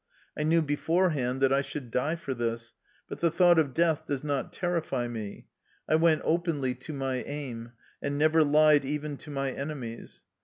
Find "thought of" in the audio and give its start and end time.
3.29-3.71